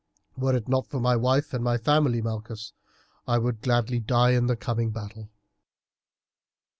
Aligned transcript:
Were 0.35 0.55
it 0.55 0.67
not 0.67 0.87
for 0.89 0.99
my 0.99 1.15
wife 1.15 1.53
and 1.53 1.63
family, 1.83 2.23
Malchus, 2.23 2.73
I 3.27 3.37
would 3.37 3.61
gladly 3.61 3.99
die 3.99 4.31
in 4.31 4.47
the 4.47 4.55
coming 4.55 4.89
battle." 4.89 5.29